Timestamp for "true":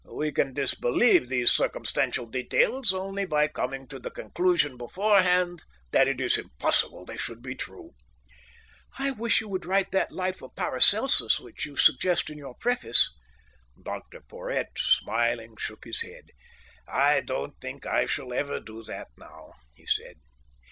7.53-7.91